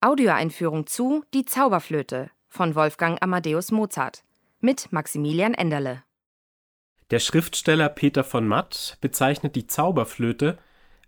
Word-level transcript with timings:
Audioeinführung 0.00 0.86
zu 0.86 1.24
Die 1.34 1.44
Zauberflöte 1.44 2.30
von 2.48 2.76
Wolfgang 2.76 3.20
Amadeus 3.20 3.72
Mozart 3.72 4.22
mit 4.60 4.92
Maximilian 4.92 5.54
Enderle. 5.54 6.04
Der 7.10 7.18
Schriftsteller 7.18 7.88
Peter 7.88 8.22
von 8.22 8.46
Matt 8.46 8.96
bezeichnet 9.00 9.56
die 9.56 9.66
Zauberflöte 9.66 10.56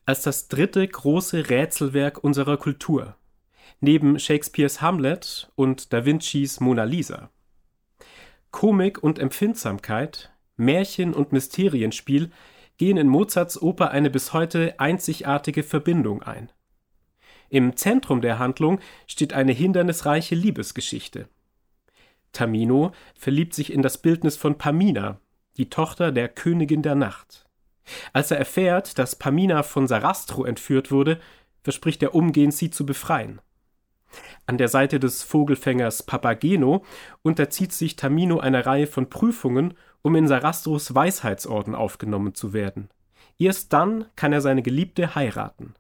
als 0.06 0.22
das 0.22 0.48
dritte 0.48 0.88
große 0.88 1.50
Rätselwerk 1.50 2.24
unserer 2.24 2.56
Kultur, 2.56 3.14
neben 3.78 4.18
Shakespeares 4.18 4.80
Hamlet 4.80 5.52
und 5.54 5.92
Da 5.92 6.04
Vincis 6.04 6.58
Mona 6.58 6.82
Lisa. 6.82 7.30
Komik 8.50 9.04
und 9.04 9.20
Empfindsamkeit, 9.20 10.32
Märchen 10.56 11.14
und 11.14 11.30
Mysterienspiel 11.30 12.32
gehen 12.76 12.96
in 12.96 13.06
Mozarts 13.06 13.62
Oper 13.62 13.92
eine 13.92 14.10
bis 14.10 14.32
heute 14.32 14.80
einzigartige 14.80 15.62
Verbindung 15.62 16.24
ein. 16.24 16.50
Im 17.50 17.76
Zentrum 17.76 18.20
der 18.20 18.38
Handlung 18.38 18.78
steht 19.06 19.32
eine 19.32 19.52
hindernisreiche 19.52 20.36
Liebesgeschichte. 20.36 21.28
Tamino 22.32 22.92
verliebt 23.14 23.54
sich 23.54 23.72
in 23.72 23.82
das 23.82 23.98
Bildnis 23.98 24.36
von 24.36 24.56
Pamina, 24.56 25.18
die 25.56 25.68
Tochter 25.68 26.12
der 26.12 26.28
Königin 26.28 26.82
der 26.82 26.94
Nacht. 26.94 27.46
Als 28.12 28.30
er 28.30 28.38
erfährt, 28.38 28.98
dass 28.98 29.16
Pamina 29.16 29.64
von 29.64 29.88
Sarastro 29.88 30.44
entführt 30.44 30.92
wurde, 30.92 31.18
verspricht 31.62 32.02
er 32.04 32.14
umgehend, 32.14 32.54
sie 32.54 32.70
zu 32.70 32.86
befreien. 32.86 33.40
An 34.46 34.56
der 34.56 34.68
Seite 34.68 35.00
des 35.00 35.24
Vogelfängers 35.24 36.04
Papageno 36.04 36.84
unterzieht 37.22 37.72
sich 37.72 37.96
Tamino 37.96 38.38
einer 38.38 38.64
Reihe 38.64 38.86
von 38.86 39.10
Prüfungen, 39.10 39.74
um 40.02 40.14
in 40.14 40.28
Sarastros 40.28 40.94
Weisheitsorden 40.94 41.74
aufgenommen 41.74 42.34
zu 42.34 42.52
werden. 42.52 42.90
Erst 43.38 43.72
dann 43.72 44.06
kann 44.16 44.32
er 44.32 44.40
seine 44.40 44.62
Geliebte 44.62 45.14
heiraten. 45.14 45.74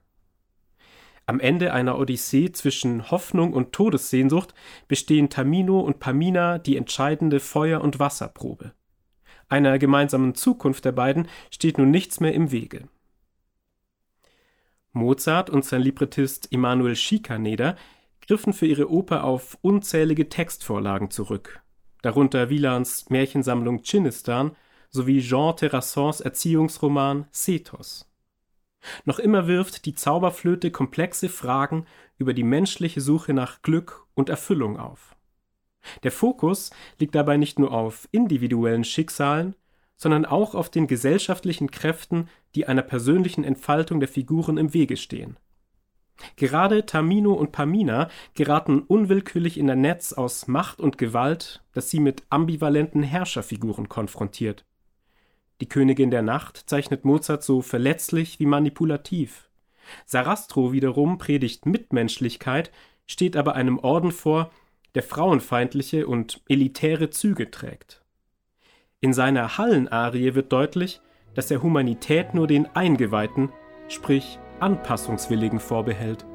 Am 1.30 1.38
Ende 1.38 1.72
einer 1.72 1.96
Odyssee 1.96 2.50
zwischen 2.50 3.12
Hoffnung 3.12 3.52
und 3.52 3.70
Todessehnsucht 3.70 4.52
bestehen 4.88 5.30
Tamino 5.30 5.78
und 5.78 6.00
Pamina 6.00 6.58
die 6.58 6.76
entscheidende 6.76 7.38
Feuer- 7.38 7.82
und 7.82 8.00
Wasserprobe. 8.00 8.72
Einer 9.48 9.78
gemeinsamen 9.78 10.34
Zukunft 10.34 10.84
der 10.84 10.90
beiden 10.90 11.28
steht 11.52 11.78
nun 11.78 11.92
nichts 11.92 12.18
mehr 12.18 12.34
im 12.34 12.50
Wege. 12.50 12.88
Mozart 14.90 15.50
und 15.50 15.64
sein 15.64 15.82
Librettist 15.82 16.52
Emanuel 16.52 16.96
Schikaneder 16.96 17.76
griffen 18.26 18.52
für 18.52 18.66
ihre 18.66 18.90
Oper 18.90 19.22
auf 19.22 19.56
unzählige 19.62 20.28
Textvorlagen 20.28 21.12
zurück, 21.12 21.62
darunter 22.02 22.50
Wielands 22.50 23.08
Märchensammlung 23.08 23.84
Dschinnistan 23.84 24.56
sowie 24.90 25.20
Jean 25.20 25.54
Terrassons 25.54 26.22
Erziehungsroman 26.22 27.28
Sethos. 27.30 28.09
Noch 29.04 29.18
immer 29.18 29.46
wirft 29.46 29.86
die 29.86 29.94
Zauberflöte 29.94 30.70
komplexe 30.70 31.28
Fragen 31.28 31.86
über 32.18 32.34
die 32.34 32.42
menschliche 32.42 33.00
Suche 33.00 33.34
nach 33.34 33.62
Glück 33.62 34.06
und 34.14 34.28
Erfüllung 34.28 34.78
auf. 34.78 35.16
Der 36.02 36.12
Fokus 36.12 36.70
liegt 36.98 37.14
dabei 37.14 37.36
nicht 37.36 37.58
nur 37.58 37.72
auf 37.72 38.08
individuellen 38.12 38.84
Schicksalen, 38.84 39.54
sondern 39.96 40.24
auch 40.24 40.54
auf 40.54 40.70
den 40.70 40.86
gesellschaftlichen 40.86 41.70
Kräften, 41.70 42.28
die 42.54 42.66
einer 42.66 42.82
persönlichen 42.82 43.44
Entfaltung 43.44 44.00
der 44.00 44.08
Figuren 44.08 44.56
im 44.56 44.72
Wege 44.72 44.96
stehen. 44.96 45.36
Gerade 46.36 46.84
Tamino 46.84 47.32
und 47.32 47.52
Pamina 47.52 48.08
geraten 48.34 48.80
unwillkürlich 48.80 49.58
in 49.58 49.70
ein 49.70 49.80
Netz 49.80 50.12
aus 50.12 50.48
Macht 50.48 50.80
und 50.80 50.98
Gewalt, 50.98 51.62
das 51.72 51.90
sie 51.90 52.00
mit 52.00 52.22
ambivalenten 52.28 53.02
Herrscherfiguren 53.02 53.88
konfrontiert. 53.88 54.64
Die 55.60 55.68
Königin 55.68 56.10
der 56.10 56.22
Nacht 56.22 56.56
zeichnet 56.66 57.04
Mozart 57.04 57.42
so 57.42 57.60
verletzlich 57.60 58.40
wie 58.40 58.46
manipulativ. 58.46 59.50
Sarastro 60.06 60.72
wiederum 60.72 61.18
predigt 61.18 61.66
Mitmenschlichkeit, 61.66 62.70
steht 63.06 63.36
aber 63.36 63.56
einem 63.56 63.78
Orden 63.78 64.12
vor, 64.12 64.50
der 64.94 65.02
frauenfeindliche 65.02 66.06
und 66.06 66.42
elitäre 66.48 67.10
Züge 67.10 67.50
trägt. 67.50 68.02
In 69.00 69.12
seiner 69.12 69.58
Hallenarie 69.58 70.34
wird 70.34 70.52
deutlich, 70.52 71.00
dass 71.34 71.50
er 71.50 71.62
Humanität 71.62 72.34
nur 72.34 72.46
den 72.46 72.66
Eingeweihten, 72.74 73.50
sprich 73.88 74.38
Anpassungswilligen 74.60 75.60
vorbehält. 75.60 76.26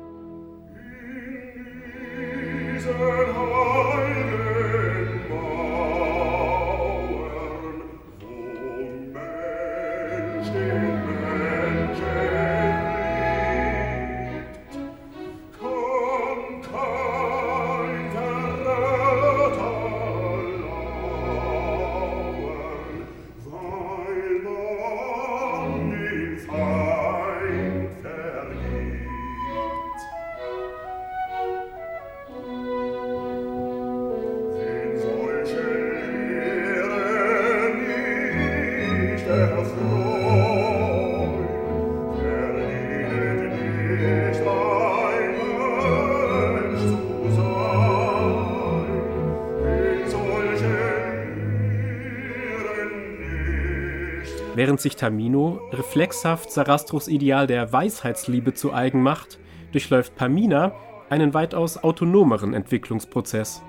Während 54.55 54.79
sich 54.79 54.95
Tamino 54.95 55.59
reflexhaft 55.73 56.49
Sarastros 56.49 57.09
Ideal 57.09 57.45
der 57.45 57.73
Weisheitsliebe 57.73 58.53
zu 58.53 58.73
eigen 58.73 59.01
macht, 59.01 59.37
durchläuft 59.73 60.15
Pamina 60.15 60.73
einen 61.09 61.33
weitaus 61.33 61.83
autonomeren 61.83 62.53
Entwicklungsprozess. 62.53 63.61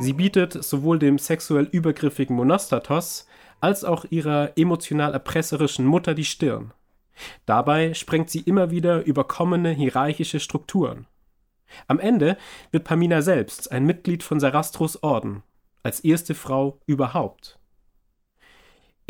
Sie 0.00 0.12
bietet 0.12 0.64
sowohl 0.64 0.98
dem 0.98 1.16
sexuell 1.18 1.68
übergriffigen 1.70 2.34
Monostatos 2.34 3.28
als 3.60 3.84
auch 3.84 4.04
ihrer 4.10 4.50
emotional 4.56 5.12
erpresserischen 5.12 5.86
Mutter 5.86 6.14
die 6.14 6.24
Stirn. 6.24 6.72
Dabei 7.46 7.94
sprengt 7.94 8.30
sie 8.30 8.40
immer 8.40 8.72
wieder 8.72 9.04
überkommene 9.04 9.70
hierarchische 9.70 10.40
Strukturen. 10.40 11.06
Am 11.86 12.00
Ende 12.00 12.36
wird 12.72 12.82
Pamina 12.82 13.22
selbst 13.22 13.70
ein 13.70 13.86
Mitglied 13.86 14.24
von 14.24 14.40
Sarastros 14.40 15.04
Orden, 15.04 15.44
als 15.84 16.00
erste 16.00 16.34
Frau 16.34 16.80
überhaupt. 16.86 17.59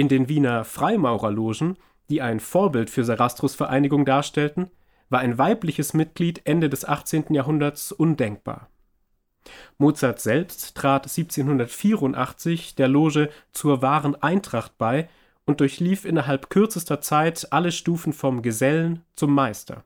In 0.00 0.08
den 0.08 0.30
Wiener 0.30 0.64
Freimaurerlogen, 0.64 1.76
die 2.08 2.22
ein 2.22 2.40
Vorbild 2.40 2.88
für 2.88 3.04
Sarastros 3.04 3.54
Vereinigung 3.54 4.06
darstellten, 4.06 4.70
war 5.10 5.20
ein 5.20 5.36
weibliches 5.36 5.92
Mitglied 5.92 6.40
Ende 6.46 6.70
des 6.70 6.86
18. 6.86 7.34
Jahrhunderts 7.34 7.92
undenkbar. 7.92 8.70
Mozart 9.76 10.18
selbst 10.18 10.74
trat 10.74 11.04
1784 11.04 12.76
der 12.76 12.88
Loge 12.88 13.28
zur 13.52 13.82
wahren 13.82 14.14
Eintracht 14.14 14.78
bei 14.78 15.10
und 15.44 15.60
durchlief 15.60 16.06
innerhalb 16.06 16.48
kürzester 16.48 17.02
Zeit 17.02 17.48
alle 17.50 17.70
Stufen 17.70 18.14
vom 18.14 18.40
Gesellen 18.40 19.04
zum 19.16 19.34
Meister. 19.34 19.84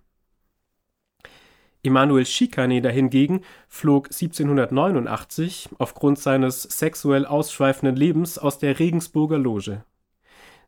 Emanuel 1.83 2.25
Schikaneder 2.25 2.93
hingegen 2.93 3.41
flog 3.67 4.07
1789 4.13 5.71
aufgrund 5.79 6.21
seines 6.21 6.63
sexuell 6.63 7.27
ausschweifenden 7.27 7.97
Lebens 7.97 8.39
aus 8.39 8.61
der 8.61 8.79
Regensburger 8.79 9.39
Loge. 9.39 9.83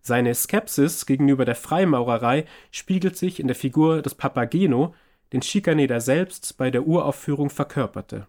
Seine 0.06 0.37
Skepsis 0.37 1.05
gegenüber 1.05 1.44
der 1.44 1.56
Freimaurerei 1.56 2.44
spiegelt 2.71 3.17
sich 3.17 3.41
in 3.41 3.49
der 3.49 3.56
Figur 3.56 4.03
des 4.03 4.15
Papageno, 4.15 4.94
den 5.33 5.43
Schikaneder 5.43 6.00
selbst 6.00 6.56
bei 6.56 6.71
der 6.71 6.87
Uraufführung 6.87 7.50
verkörperte. 7.50 8.28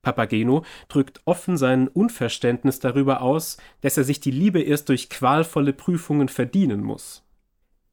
Papageno 0.00 0.64
drückt 0.88 1.20
offen 1.26 1.58
sein 1.58 1.88
Unverständnis 1.88 2.78
darüber 2.78 3.20
aus, 3.20 3.58
dass 3.82 3.98
er 3.98 4.04
sich 4.04 4.20
die 4.20 4.30
Liebe 4.30 4.62
erst 4.62 4.88
durch 4.88 5.10
qualvolle 5.10 5.74
Prüfungen 5.74 6.30
verdienen 6.30 6.82
muss. 6.82 7.22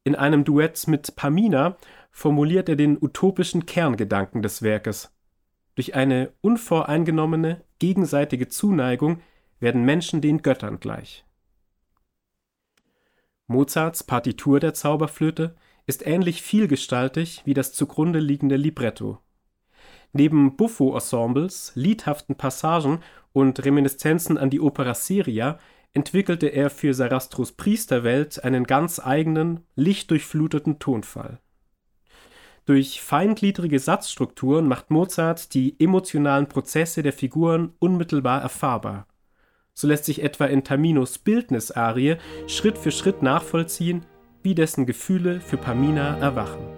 In 0.02 0.14
einem 0.14 0.44
Duett 0.44 0.88
mit 0.88 1.16
Pamina 1.16 1.76
formuliert 2.10 2.70
er 2.70 2.76
den 2.76 2.96
utopischen 2.98 3.66
Kerngedanken 3.66 4.40
des 4.40 4.62
Werkes. 4.62 5.12
Durch 5.74 5.94
eine 5.94 6.32
unvoreingenommene, 6.40 7.62
gegenseitige 7.78 8.48
Zuneigung 8.48 9.20
werden 9.60 9.84
Menschen 9.84 10.22
den 10.22 10.40
Göttern 10.40 10.80
gleich. 10.80 11.25
Mozarts 13.48 14.02
Partitur 14.02 14.58
der 14.58 14.74
Zauberflöte 14.74 15.54
ist 15.86 16.06
ähnlich 16.06 16.42
vielgestaltig 16.42 17.42
wie 17.44 17.54
das 17.54 17.72
zugrunde 17.72 18.18
liegende 18.18 18.56
Libretto. 18.56 19.18
Neben 20.12 20.56
Buffo-Ensembles, 20.56 21.72
liedhaften 21.74 22.36
Passagen 22.36 23.00
und 23.32 23.64
Reminiszenzen 23.64 24.38
an 24.38 24.50
die 24.50 24.60
Opera 24.60 24.94
seria 24.94 25.58
entwickelte 25.92 26.48
er 26.48 26.70
für 26.70 26.92
Sarastros 26.92 27.52
Priesterwelt 27.52 28.42
einen 28.42 28.64
ganz 28.64 28.98
eigenen, 28.98 29.60
lichtdurchfluteten 29.76 30.78
Tonfall. 30.78 31.40
Durch 32.64 33.00
feingliedrige 33.00 33.78
Satzstrukturen 33.78 34.66
macht 34.66 34.90
Mozart 34.90 35.54
die 35.54 35.78
emotionalen 35.78 36.48
Prozesse 36.48 37.02
der 37.02 37.12
Figuren 37.12 37.74
unmittelbar 37.78 38.42
erfahrbar. 38.42 39.06
So 39.78 39.86
lässt 39.86 40.06
sich 40.06 40.22
etwa 40.22 40.46
in 40.46 40.64
Taminos 40.64 41.18
Bildnisarie 41.18 42.16
Schritt 42.46 42.78
für 42.78 42.90
Schritt 42.90 43.22
nachvollziehen, 43.22 44.06
wie 44.42 44.54
dessen 44.54 44.86
Gefühle 44.86 45.38
für 45.40 45.58
Pamina 45.58 46.16
erwachen. 46.16 46.75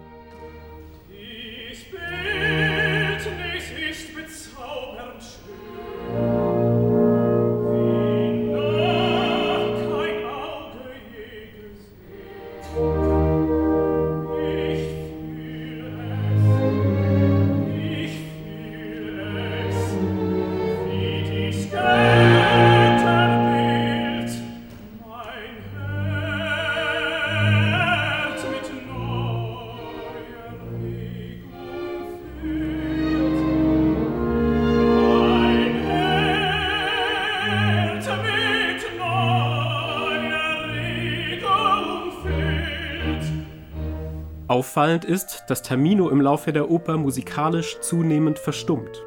Auffallend 44.48 45.04
ist, 45.04 45.44
dass 45.48 45.62
Tamino 45.62 46.08
im 46.08 46.22
Laufe 46.22 46.52
der 46.52 46.70
Oper 46.70 46.96
musikalisch 46.96 47.80
zunehmend 47.80 48.38
verstummt. 48.38 49.04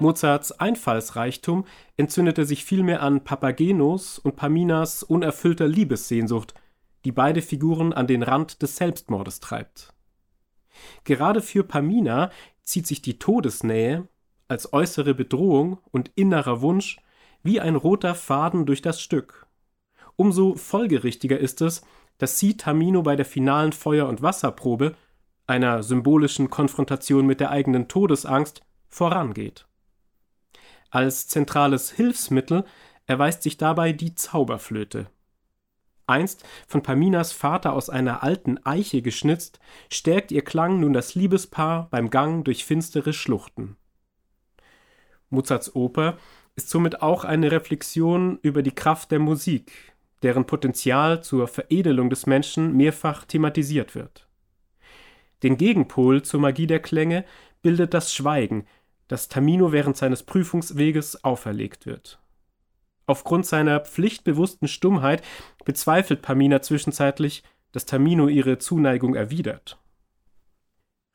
Mozarts 0.00 0.52
Einfallsreichtum 0.52 1.64
entzündete 1.96 2.44
sich 2.44 2.64
vielmehr 2.64 3.02
an 3.02 3.22
Papagenos 3.22 4.18
und 4.18 4.36
Paminas 4.36 5.04
unerfüllter 5.04 5.68
Liebessehnsucht, 5.68 6.54
die 7.04 7.12
beide 7.12 7.40
Figuren 7.40 7.92
an 7.92 8.08
den 8.08 8.22
Rand 8.22 8.60
des 8.60 8.76
Selbstmordes 8.76 9.40
treibt. 9.40 9.94
Gerade 11.04 11.40
für 11.40 11.64
Pamina 11.64 12.30
zieht 12.62 12.86
sich 12.86 13.00
die 13.00 13.18
Todesnähe 13.18 14.08
als 14.48 14.72
äußere 14.72 15.14
Bedrohung 15.14 15.78
und 15.92 16.10
innerer 16.14 16.60
Wunsch 16.62 16.98
wie 17.42 17.60
ein 17.60 17.76
roter 17.76 18.14
Faden 18.14 18.66
durch 18.66 18.82
das 18.82 19.00
Stück. 19.00 19.46
Umso 20.16 20.54
folgerichtiger 20.56 21.38
ist 21.38 21.60
es, 21.60 21.82
dass 22.18 22.38
sie 22.38 22.56
Tamino 22.56 23.02
bei 23.02 23.16
der 23.16 23.24
finalen 23.24 23.72
Feuer- 23.72 24.08
und 24.08 24.22
Wasserprobe, 24.22 24.96
einer 25.46 25.82
symbolischen 25.82 26.50
Konfrontation 26.50 27.26
mit 27.26 27.40
der 27.40 27.50
eigenen 27.50 27.88
Todesangst, 27.88 28.62
vorangeht. 28.88 29.66
Als 30.90 31.28
zentrales 31.28 31.90
Hilfsmittel 31.90 32.64
erweist 33.06 33.42
sich 33.42 33.56
dabei 33.56 33.92
die 33.92 34.14
Zauberflöte. 34.14 35.06
Einst 36.06 36.44
von 36.66 36.82
Paminas 36.82 37.32
Vater 37.32 37.74
aus 37.74 37.90
einer 37.90 38.22
alten 38.22 38.58
Eiche 38.64 39.02
geschnitzt, 39.02 39.60
stärkt 39.90 40.32
ihr 40.32 40.42
Klang 40.42 40.80
nun 40.80 40.94
das 40.94 41.14
Liebespaar 41.14 41.88
beim 41.90 42.08
Gang 42.08 42.44
durch 42.44 42.64
finstere 42.64 43.12
Schluchten. 43.12 43.76
Mozarts 45.28 45.74
Oper 45.74 46.16
ist 46.58 46.70
somit 46.70 47.02
auch 47.02 47.24
eine 47.24 47.52
Reflexion 47.52 48.40
über 48.42 48.62
die 48.62 48.74
Kraft 48.74 49.12
der 49.12 49.20
Musik, 49.20 49.70
deren 50.24 50.44
Potenzial 50.44 51.22
zur 51.22 51.46
Veredelung 51.46 52.10
des 52.10 52.26
Menschen 52.26 52.76
mehrfach 52.76 53.24
thematisiert 53.24 53.94
wird. 53.94 54.26
Den 55.44 55.56
Gegenpol 55.56 56.22
zur 56.22 56.40
Magie 56.40 56.66
der 56.66 56.80
Klänge 56.80 57.24
bildet 57.62 57.94
das 57.94 58.12
Schweigen, 58.12 58.66
das 59.06 59.28
Tamino 59.28 59.70
während 59.70 59.96
seines 59.96 60.24
Prüfungsweges 60.24 61.22
auferlegt 61.22 61.86
wird. 61.86 62.18
Aufgrund 63.06 63.46
seiner 63.46 63.78
pflichtbewussten 63.78 64.66
Stummheit 64.66 65.22
bezweifelt 65.64 66.22
Pamina 66.22 66.60
zwischenzeitlich, 66.60 67.44
dass 67.70 67.86
Tamino 67.86 68.26
ihre 68.26 68.58
Zuneigung 68.58 69.14
erwidert. 69.14 69.78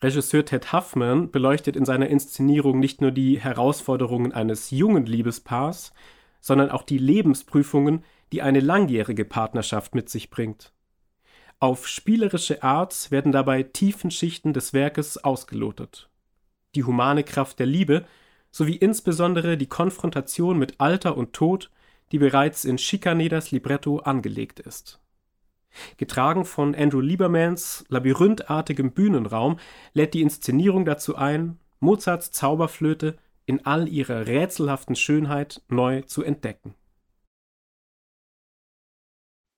Regisseur 0.03 0.43
Ted 0.43 0.73
Huffman 0.73 1.31
beleuchtet 1.31 1.77
in 1.77 1.85
seiner 1.85 2.09
Inszenierung 2.09 2.79
nicht 2.79 2.99
nur 2.99 3.11
die 3.11 3.39
Herausforderungen 3.39 4.33
eines 4.33 4.69
jungen 4.69 5.05
Liebespaars, 5.05 5.93
sondern 6.41 6.69
auch 6.69 6.83
die 6.83 6.97
Lebensprüfungen, 6.97 8.03
die 8.33 8.41
eine 8.41 8.59
langjährige 8.59 9.23
Partnerschaft 9.23 9.95
mit 9.95 10.09
sich 10.09 10.29
bringt. 10.29 10.73
Auf 11.59 11.87
spielerische 11.87 12.63
Art 12.63 13.11
werden 13.11 13.31
dabei 13.31 13.63
tiefen 13.63 14.11
Schichten 14.11 14.51
des 14.51 14.73
Werkes 14.73 15.23
ausgelotet. 15.23 16.09
Die 16.75 16.83
humane 16.83 17.23
Kraft 17.23 17.59
der 17.59 17.67
Liebe 17.67 18.05
sowie 18.51 18.75
insbesondere 18.75 19.55
die 19.57 19.67
Konfrontation 19.67 20.59
mit 20.59 20.81
Alter 20.81 21.15
und 21.15 21.31
Tod, 21.31 21.71
die 22.11 22.19
bereits 22.19 22.65
in 22.65 22.77
Schikaneders 22.77 23.51
Libretto 23.51 23.99
angelegt 23.99 24.59
ist. 24.59 24.99
Getragen 25.97 26.45
von 26.45 26.75
Andrew 26.75 27.01
Liebermans 27.01 27.85
labyrinthartigem 27.89 28.91
Bühnenraum 28.91 29.59
lädt 29.93 30.13
die 30.13 30.21
Inszenierung 30.21 30.85
dazu 30.85 31.15
ein, 31.15 31.59
Mozarts 31.79 32.31
Zauberflöte 32.31 33.17
in 33.45 33.65
all 33.65 33.87
ihrer 33.87 34.27
rätselhaften 34.27 34.95
Schönheit 34.95 35.61
neu 35.67 36.01
zu 36.01 36.23
entdecken. 36.23 36.75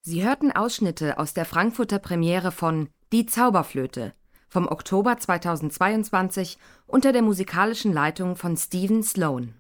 Sie 0.02 0.24
hörten 0.24 0.52
Ausschnitte 0.52 1.18
aus 1.18 1.34
der 1.34 1.46
Frankfurter 1.46 2.00
Premiere 2.00 2.52
von 2.52 2.90
Die 3.12 3.26
Zauberflöte 3.26 4.14
vom 4.48 4.68
Oktober 4.68 5.18
2022 5.18 6.58
unter 6.88 7.12
der 7.12 7.22
musikalischen 7.22 7.92
Leitung 7.92 8.36
von 8.36 8.56
Stephen 8.56 9.04
Sloan 9.04 9.56